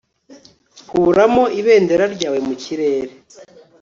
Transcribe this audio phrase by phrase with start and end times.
[0.89, 3.13] kuramo ibendera ryawe mu kirere